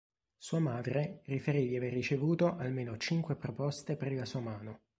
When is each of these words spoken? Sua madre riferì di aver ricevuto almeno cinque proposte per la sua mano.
Sua 0.39 0.57
madre 0.57 1.21
riferì 1.25 1.67
di 1.67 1.75
aver 1.75 1.93
ricevuto 1.93 2.55
almeno 2.55 2.97
cinque 2.97 3.35
proposte 3.35 3.95
per 3.97 4.11
la 4.13 4.25
sua 4.25 4.39
mano. 4.39 4.79